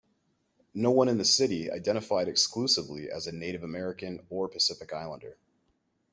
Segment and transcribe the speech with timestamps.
[0.73, 5.37] No one in the city identified exclusively as a Native American or Pacific Islander.